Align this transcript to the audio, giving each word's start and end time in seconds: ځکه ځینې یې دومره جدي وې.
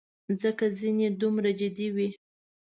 ځکه 0.41 0.65
ځینې 0.79 1.05
یې 1.11 1.15
دومره 1.21 1.49
جدي 1.59 1.87
وې. 1.95 2.09